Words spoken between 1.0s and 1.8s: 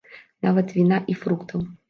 і фруктаў.